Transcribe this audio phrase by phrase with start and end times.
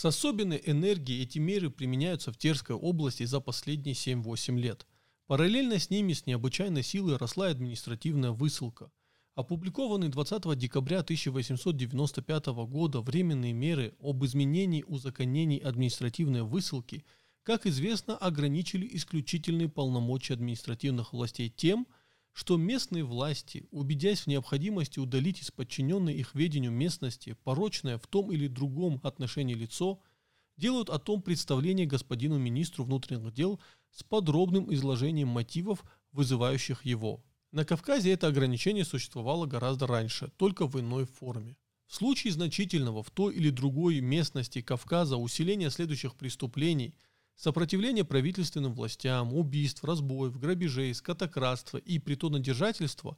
[0.00, 4.86] С особенной энергией эти меры применяются в Терской области за последние 7-8 лет.
[5.26, 8.90] Параллельно с ними с необычайной силой росла административная высылка.
[9.34, 17.04] Опубликованные 20 декабря 1895 года временные меры об изменении узаконений административной высылки,
[17.42, 21.99] как известно, ограничили исключительные полномочия административных властей тем, что
[22.56, 28.46] местные власти, убедясь в необходимости удалить из подчиненной их ведению местности порочное в том или
[28.46, 30.00] другом отношении лицо,
[30.56, 37.24] делают о том представление господину министру внутренних дел с подробным изложением мотивов, вызывающих его.
[37.50, 41.56] На Кавказе это ограничение существовало гораздо раньше, только в иной форме.
[41.86, 46.94] В случае значительного в той или другой местности Кавказа усиления следующих преступлений–
[47.40, 53.16] Сопротивление правительственным властям, убийств, разбоев, грабежей, скотократства и притонодержательства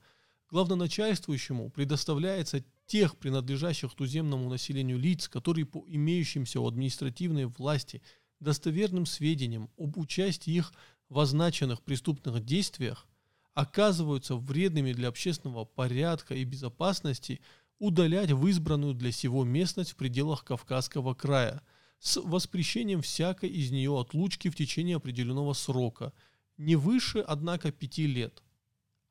[0.48, 8.00] главноначальствующему предоставляется тех принадлежащих туземному населению лиц, которые по имеющимся у административной власти
[8.38, 10.72] достоверным сведениям об участии их
[11.08, 13.08] в означенных преступных действиях
[13.54, 17.40] оказываются вредными для общественного порядка и безопасности
[17.80, 21.60] удалять в избранную для сего местность в пределах Кавказского края–
[22.02, 26.12] с воспрещением всякой из нее отлучки в течение определенного срока,
[26.56, 28.42] не выше, однако, пяти лет,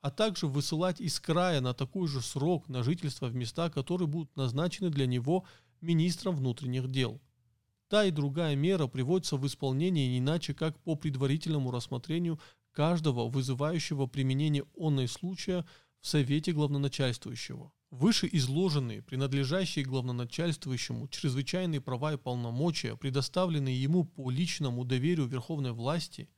[0.02, 4.36] а также высылать из края на такой же срок на жительство в места, которые будут
[4.36, 5.46] назначены для него
[5.80, 7.22] министром внутренних дел.
[7.88, 12.42] Та и другая мера приводится в исполнение не иначе, как по предварительному рассмотрению
[12.74, 15.66] каждого вызывающего применение онной случая
[16.02, 17.72] в Совете главноначальствующего.
[17.92, 26.30] Выше изложенные, принадлежащие главноначальствующему, чрезвычайные права и полномочия, предоставленные ему по личному доверию верховной власти,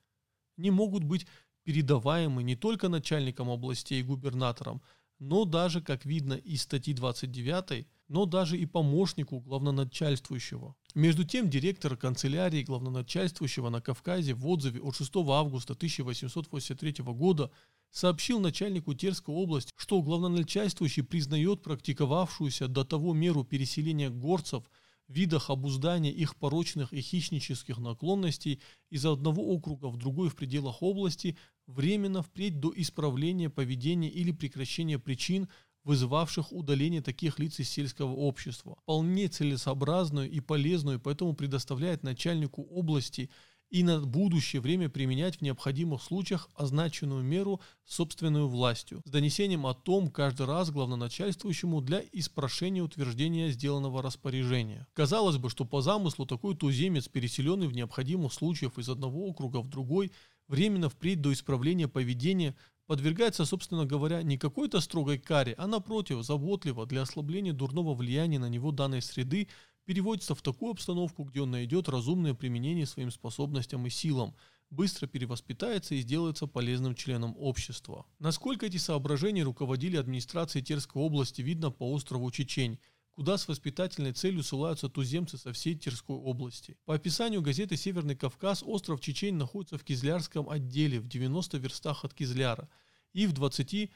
[0.58, 1.28] не могут быть
[1.62, 4.82] передаваемы не только начальникам областей и губернаторам,
[5.24, 10.76] но даже, как видно из статьи 29, но даже и помощнику главноначальствующего.
[10.96, 17.52] Между тем, директор канцелярии главноначальствующего на Кавказе в отзыве от 6 августа 1883 года
[17.90, 24.70] сообщил начальнику Терской области, что главноначальствующий признает практиковавшуюся до того меру переселения горцев
[25.14, 31.38] видах обуздания их порочных и хищнических наклонностей из одного округа в другой в пределах области
[31.68, 35.48] временно впредь до исправления поведения или прекращения причин,
[35.84, 38.76] вызывавших удаление таких лиц из сельского общества.
[38.82, 43.30] Вполне целесообразную и полезную, поэтому предоставляет начальнику области–
[43.74, 49.74] и на будущее время применять в необходимых случаях означенную меру собственную властью, с донесением о
[49.74, 54.86] том каждый раз главноначальствующему для испрошения утверждения сделанного распоряжения.
[54.94, 59.68] Казалось бы, что по замыслу такой туземец, переселенный в необходимых случаях из одного округа в
[59.68, 60.12] другой,
[60.48, 62.56] временно впредь до исправления поведения,
[62.86, 68.50] подвергается, собственно говоря, не какой-то строгой каре, а напротив, заботливо для ослабления дурного влияния на
[68.50, 69.48] него данной среды
[69.86, 74.36] переводится в такую обстановку, где он найдет разумное применение своим способностям и силам,
[74.70, 78.06] быстро перевоспитается и сделается полезным членом общества.
[78.20, 82.80] Насколько эти соображения руководили администрацией Терской области, видно по острову Чечень,
[83.12, 86.76] куда с воспитательной целью ссылаются туземцы со всей Терской области.
[86.86, 92.14] По описанию газеты «Северный Кавказ» остров Чечень находится в Кизлярском отделе в 90 верстах от
[92.14, 92.68] Кизляра
[93.14, 93.92] и в 23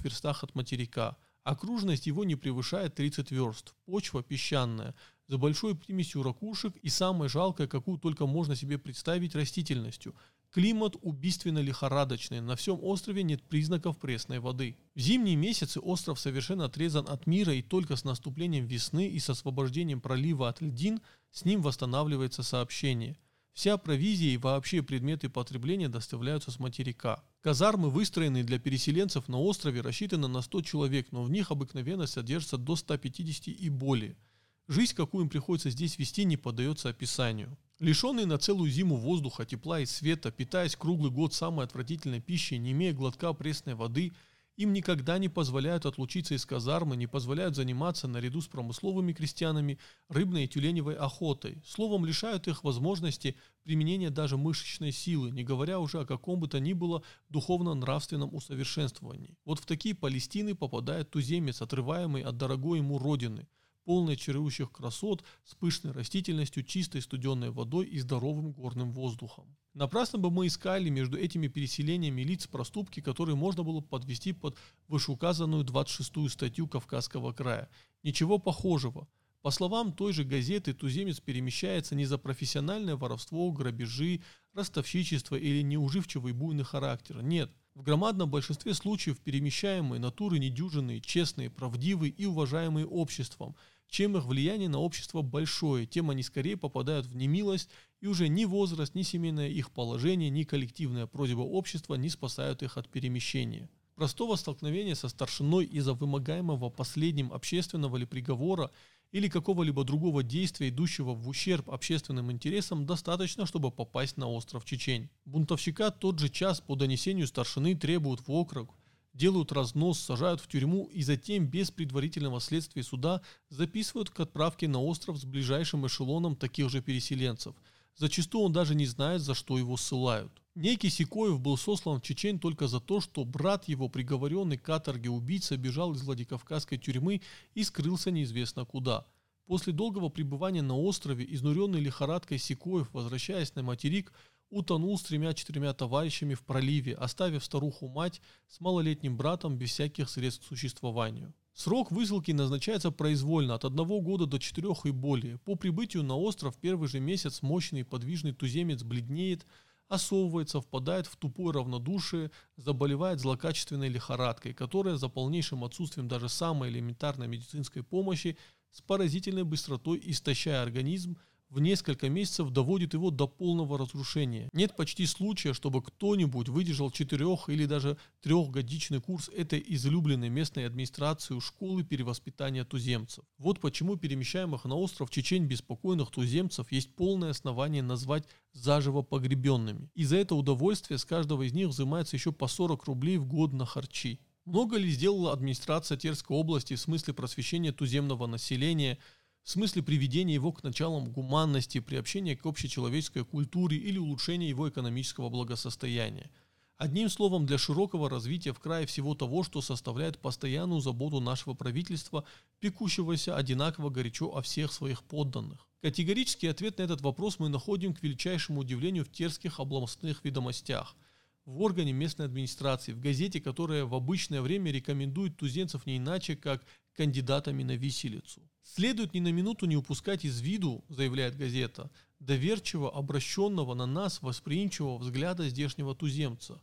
[0.00, 1.16] верстах от материка.
[1.44, 3.74] Окружность его не превышает 30 верст.
[3.86, 4.94] Почва песчаная,
[5.28, 10.14] за большой примесью ракушек и самой жалкой, какую только можно себе представить, растительностью.
[10.50, 14.78] Климат убийственно лихорадочный, на всем острове нет признаков пресной воды.
[14.94, 19.28] В зимние месяцы остров совершенно отрезан от мира и только с наступлением весны и с
[19.28, 23.18] освобождением пролива от льдин с ним восстанавливается сообщение.
[23.52, 27.22] Вся провизия и вообще предметы потребления доставляются с материка.
[27.42, 32.56] Казармы, выстроенные для переселенцев на острове, рассчитаны на 100 человек, но в них обыкновенно содержится
[32.56, 34.16] до 150 и более–
[34.68, 37.56] Жизнь, какую им приходится здесь вести, не поддается описанию.
[37.78, 42.72] Лишенные на целую зиму воздуха, тепла и света, питаясь круглый год самой отвратительной пищей, не
[42.72, 44.12] имея глотка пресной воды,
[44.58, 49.78] им никогда не позволяют отлучиться из казармы, не позволяют заниматься наряду с промысловыми крестьянами
[50.10, 51.62] рыбной и тюленевой охотой.
[51.64, 56.60] Словом, лишают их возможности применения даже мышечной силы, не говоря уже о каком бы то
[56.60, 59.38] ни было духовно-нравственном усовершенствовании.
[59.46, 63.48] Вот в такие Палестины попадает туземец, отрываемый от дорогой ему родины–
[63.88, 69.56] полной чарующих красот, с пышной растительностью, чистой студенной водой и здоровым горным воздухом.
[69.72, 74.58] Напрасно бы мы искали между этими переселениями лиц проступки, которые можно было подвести под
[74.88, 77.70] вышеуказанную 26-ю статью Кавказского края.
[78.02, 79.08] Ничего похожего.
[79.40, 84.20] По словам той же газеты, туземец перемещается не за профессиональное воровство, грабежи,
[84.52, 87.22] ростовщичество или неуживчивый буйный характер.
[87.22, 87.50] Нет.
[87.78, 93.54] В громадном большинстве случаев перемещаемые натуры недюжинные, честные, правдивые и уважаемые обществом–
[93.88, 97.70] чем их влияние на общество большое, тем они скорее попадают в немилость,
[98.00, 102.76] и уже ни возраст, ни семейное их положение, ни коллективная просьба общества не спасают их
[102.76, 103.68] от перемещения.
[103.94, 108.70] Простого столкновения со старшиной из-за вымогаемого последним общественного ли приговора
[109.12, 115.08] или какого-либо другого действия, идущего в ущерб общественным интересам, достаточно, чтобы попасть на остров Чечень.
[115.24, 118.74] Бунтовщика тот же час по донесению старшины требуют в округ,
[119.14, 124.80] делают разнос, сажают в тюрьму и затем без предварительного следствия суда записывают к отправке на
[124.82, 127.54] остров с ближайшим эшелоном таких же переселенцев.
[127.96, 130.32] Зачастую он даже не знает, за что его ссылают.
[130.60, 135.08] Некий Сикоев был сослан в Чечень только за то, что брат его, приговоренный к каторге
[135.08, 137.20] убийца, бежал из Владикавказской тюрьмы
[137.54, 139.06] и скрылся неизвестно куда.
[139.46, 144.12] После долгого пребывания на острове, изнуренный лихорадкой Сикоев, возвращаясь на материк,
[144.50, 150.48] утонул с тремя-четырьмя товарищами в проливе, оставив старуху-мать с малолетним братом без всяких средств к
[150.48, 151.34] существованию.
[151.54, 155.38] Срок высылки назначается произвольно от одного года до четырех и более.
[155.38, 159.46] По прибытию на остров первый же месяц мощный подвижный туземец бледнеет,
[159.88, 167.26] осовывается, впадает в тупое равнодушие, заболевает злокачественной лихорадкой, которая за полнейшим отсутствием даже самой элементарной
[167.26, 168.36] медицинской помощи
[168.70, 171.18] с поразительной быстротой истощая организм,
[171.50, 174.48] в несколько месяцев доводит его до полного разрушения.
[174.52, 181.38] Нет почти случая, чтобы кто-нибудь выдержал четырех или даже трехгодичный курс этой излюбленной местной администрации
[181.40, 183.24] школы перевоспитания туземцев.
[183.38, 189.90] Вот почему перемещаемых на остров Чечень беспокойных туземцев есть полное основание назвать заживо погребенными.
[189.94, 193.52] И за это удовольствие с каждого из них взимается еще по 40 рублей в год
[193.52, 194.20] на харчи.
[194.44, 198.98] Много ли сделала администрация Терской области в смысле просвещения туземного населения–
[199.48, 205.30] в смысле приведения его к началам гуманности, приобщения к общечеловеческой культуре или улучшения его экономического
[205.30, 206.30] благосостояния.
[206.76, 212.24] Одним словом, для широкого развития в крае всего того, что составляет постоянную заботу нашего правительства,
[212.60, 215.66] пекущегося одинаково горячо о всех своих подданных.
[215.80, 220.94] Категорический ответ на этот вопрос мы находим к величайшему удивлению в терских областных ведомостях–
[221.46, 226.62] в органе местной администрации, в газете, которая в обычное время рекомендует туземцев не иначе, как
[226.98, 228.42] кандидатами на виселицу.
[228.64, 234.98] Следует ни на минуту не упускать из виду, заявляет газета, доверчиво обращенного на нас восприимчивого
[234.98, 236.60] взгляда здешнего туземца,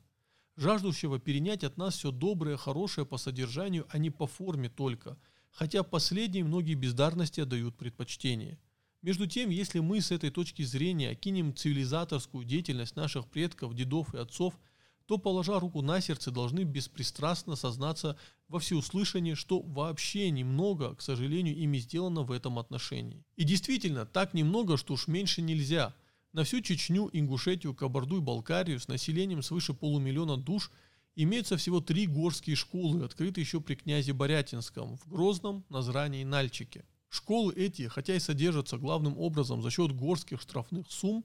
[0.58, 5.18] жаждущего перенять от нас все доброе, хорошее по содержанию, а не по форме только,
[5.52, 8.60] хотя последние многие бездарности отдают предпочтение.
[9.02, 14.18] Между тем, если мы с этой точки зрения окинем цивилизаторскую деятельность наших предков, дедов и
[14.18, 14.54] отцов–
[15.06, 18.18] то, положа руку на сердце, должны беспристрастно сознаться
[18.48, 23.24] во всеуслышание, что вообще немного, к сожалению, ими сделано в этом отношении.
[23.36, 25.94] И действительно, так немного, что уж меньше нельзя.
[26.34, 30.72] На всю Чечню, Ингушетию, Кабарду и Балкарию с населением свыше полумиллиона душ
[31.16, 36.86] имеются всего три горские школы, открытые еще при князе Борятинском, в Грозном, Назране и Нальчике.
[37.10, 41.24] Школы эти, хотя и содержатся главным образом за счет горских штрафных сумм,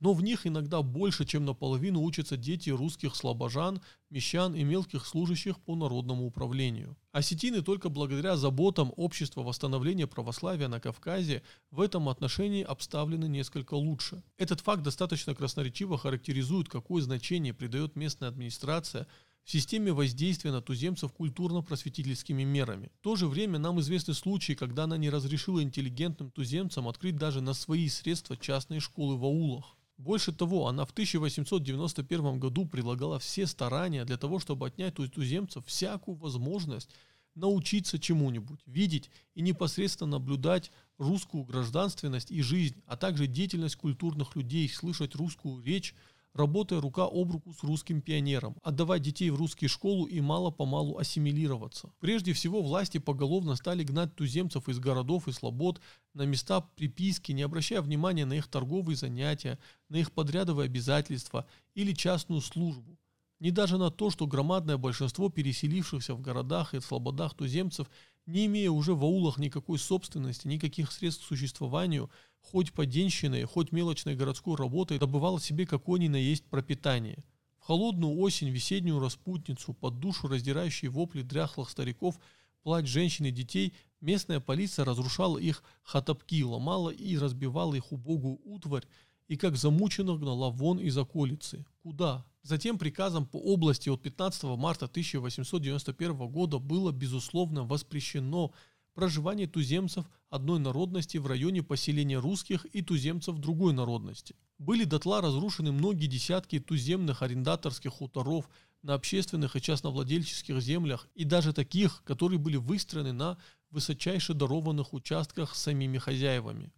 [0.00, 5.60] но в них иногда больше, чем наполовину учатся дети русских слабожан, мещан и мелких служащих
[5.60, 6.96] по народному управлению.
[7.12, 14.22] Осетины только благодаря заботам общества восстановления православия на Кавказе в этом отношении обставлены несколько лучше.
[14.38, 19.06] Этот факт достаточно красноречиво характеризует, какое значение придает местная администрация
[19.44, 22.90] в системе воздействия на туземцев культурно-просветительскими мерами.
[23.00, 27.40] В то же время нам известны случаи, когда она не разрешила интеллигентным туземцам открыть даже
[27.40, 29.76] на свои средства частные школы в аулах.
[30.00, 35.66] Больше того, она в 1891 году прилагала все старания для того, чтобы отнять у туземцев
[35.66, 36.88] всякую возможность
[37.34, 44.70] научиться чему-нибудь, видеть и непосредственно наблюдать русскую гражданственность и жизнь, а также деятельность культурных людей,
[44.70, 45.94] слышать русскую речь,
[46.34, 51.92] работая рука об руку с русским пионером, отдавать детей в русские школу и мало-помалу ассимилироваться.
[52.00, 55.80] Прежде всего, власти поголовно стали гнать туземцев из городов и слобод
[56.14, 59.58] на места приписки, не обращая внимания на их торговые занятия,
[59.88, 62.98] на их подрядовые обязательства или частную службу.
[63.40, 67.88] Не даже на то, что громадное большинство переселившихся в городах и слободах туземцев,
[68.26, 72.10] не имея уже в аулах никакой собственности, никаких средств к существованию,
[72.40, 77.24] хоть поденщиной, хоть мелочной городской работой добывал себе какое ни на есть пропитание.
[77.58, 82.18] В холодную осень, весеннюю распутницу, под душу раздирающие вопли дряхлых стариков,
[82.62, 88.86] плач женщин и детей, местная полиция разрушала их хатапки, ломала и разбивала их убогую утварь,
[89.28, 91.64] и как замученных гнала вон из околицы.
[91.82, 92.24] Куда?
[92.42, 98.52] Затем приказом по области от 15 марта 1891 года было безусловно воспрещено
[98.94, 104.36] проживание туземцев одной народности в районе поселения русских и туземцев другой народности.
[104.58, 108.48] Были дотла разрушены многие десятки туземных арендаторских хуторов
[108.82, 113.38] на общественных и частновладельческих землях и даже таких, которые были выстроены на
[113.70, 116.72] высочайше дарованных участках самими хозяевами.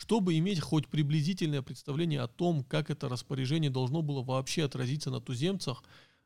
[0.00, 5.20] Чтобы иметь хоть приблизительное представление о том, как это распоряжение должно было вообще отразиться на
[5.20, 5.84] туземцах,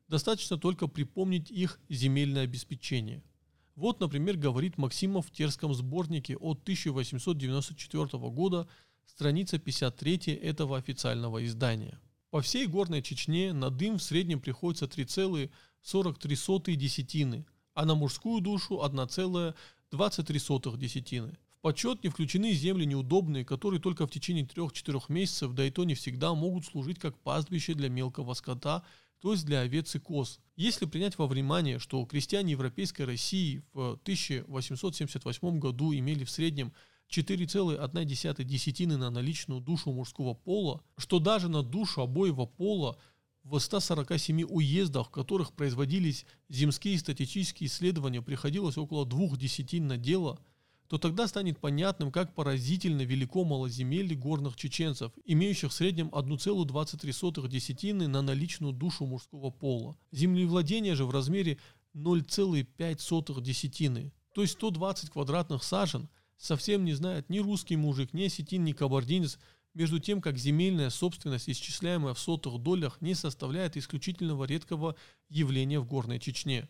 [0.08, 3.22] достаточно только припомнить их земельное обеспечение–
[3.76, 8.68] вот, например, говорит Максимов в Терском сборнике от 1894 года,
[9.04, 11.98] страница 53 этого официального издания.
[12.30, 18.80] По всей горной Чечне на дым в среднем приходится 3,43 десятины, а на мужскую душу
[18.84, 21.36] 1,23 десятины.
[21.64, 25.84] В почет не включены земли неудобные, которые только в течение 3-4 месяцев, да и то
[25.84, 28.84] не всегда, могут служить как пастбище для мелкого скота–
[29.22, 30.38] то есть для овец и коз.
[30.54, 36.74] Если принять во внимание, что крестьяне Европейской России в 1878 году имели в среднем
[37.10, 42.98] 4,1 десятины на наличную душу мужского пола, что даже на душу обоего пола
[43.44, 50.38] в 147 уездах, в которых производились земские статистические исследования, приходилось около двух десятин на дело–
[50.88, 58.06] то тогда станет понятным, как поразительно велико малоземелье горных чеченцев, имеющих в среднем 1,23 десятины
[58.06, 59.96] на наличную душу мужского пола.
[60.12, 61.58] Землевладение же в размере
[61.94, 68.64] 0,5 десятины, то есть 120 квадратных сажен, совсем не знает ни русский мужик, ни осетин,
[68.64, 69.38] ни кабардинец,
[69.74, 74.94] между тем как земельная собственность, исчисляемая в сотых долях, не составляет исключительного редкого
[75.28, 76.68] явления в горной Чечне.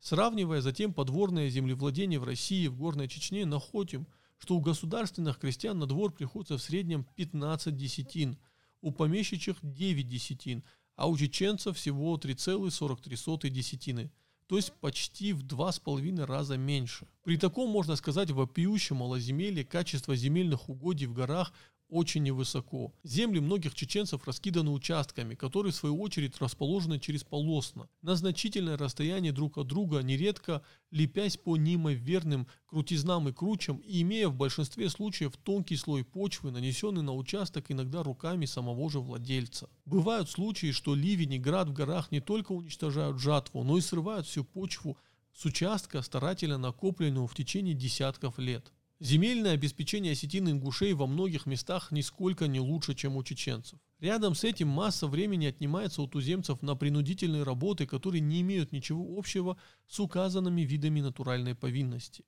[0.00, 4.06] Сравнивая затем подворное землевладение в России в Горной Чечне, находим,
[4.38, 8.38] что у государственных крестьян на двор приходится в среднем 15 десятин,
[8.80, 10.62] у помещичьих 9 десятин,
[10.94, 14.12] а у чеченцев всего 3,43 десятины,
[14.46, 17.06] то есть почти в два с половиной раза меньше.
[17.22, 21.52] При таком, можно сказать, вопиющем малоземелье качество земельных угодий в горах
[21.88, 22.92] очень невысоко.
[23.02, 29.32] Земли многих чеченцев раскиданы участками, которые в свою очередь расположены через полосно, на значительное расстояние
[29.32, 35.36] друг от друга, нередко лепясь по неимоверным крутизнам и кручам и имея в большинстве случаев
[35.36, 39.68] тонкий слой почвы, нанесенный на участок иногда руками самого же владельца.
[39.84, 44.26] Бывают случаи, что ливень и град в горах не только уничтожают жатву, но и срывают
[44.26, 44.98] всю почву
[45.32, 48.72] с участка, старательно накопленную в течение десятков лет.
[49.00, 53.78] Земельное обеспечение осетин и ингушей во многих местах нисколько не лучше, чем у чеченцев.
[54.00, 59.16] Рядом с этим масса времени отнимается у туземцев на принудительные работы, которые не имеют ничего
[59.16, 62.24] общего с указанными видами натуральной повинности.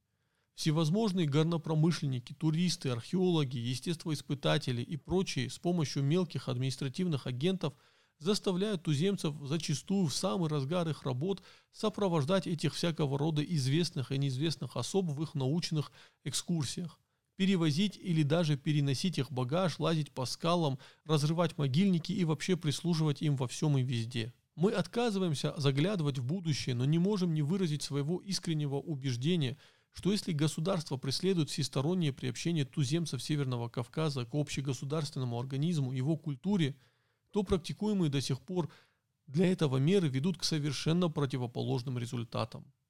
[0.54, 7.74] Всевозможные горнопромышленники, туристы, археологи, естествоиспытатели и прочие с помощью мелких административных агентов–
[8.20, 14.76] заставляют туземцев зачастую в самый разгар их работ сопровождать этих всякого рода известных и неизвестных
[14.76, 15.90] особ в их научных
[16.24, 17.00] экскурсиях,
[17.36, 23.36] перевозить или даже переносить их багаж, лазить по скалам, разрывать могильники и вообще прислуживать им
[23.36, 24.34] во всем и везде.
[24.54, 29.56] Мы отказываемся заглядывать в будущее, но не можем не выразить своего искреннего убеждения,
[29.92, 36.76] что если государство преследует всестороннее приобщение туземцев Северного Кавказа к общегосударственному организму, его культуре–
[37.30, 38.70] то практикуемые до сих пор
[39.26, 42.72] для этого меры ведут к совершенно противоположным результатам.